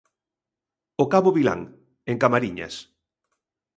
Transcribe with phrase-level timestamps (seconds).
[1.03, 1.61] O Cabo Vilán,
[2.11, 2.75] en Camariñas.